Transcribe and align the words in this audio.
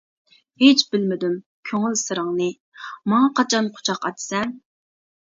ھېچ 0.61 0.79
بىلمىدىم 0.93 1.35
كۆڭۈل 1.71 1.97
سىرىڭنى، 2.01 2.47
ماڭا 3.13 3.27
قاچان 3.41 3.69
قۇچاق 3.75 4.09
ئاچىسەن. 4.11 4.57